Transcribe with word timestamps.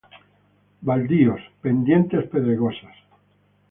Baldíos, 0.81 1.41
pendientes 1.61 2.25
pedregosas. 2.33 2.95